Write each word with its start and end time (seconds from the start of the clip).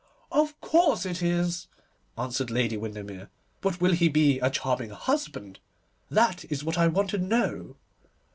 'Of 0.31 0.59
course 0.61 1.05
it 1.05 1.21
is!' 1.21 1.67
answered 2.17 2.49
Lady 2.49 2.75
Windermere, 2.75 3.29
'but 3.61 3.79
will 3.79 3.93
he 3.93 4.09
be 4.09 4.39
a 4.39 4.49
charming 4.49 4.89
husband? 4.89 5.59
That 6.09 6.43
is 6.51 6.63
what 6.63 6.75
I 6.75 6.87
want 6.87 7.11
to 7.11 7.19
know. 7.19 7.75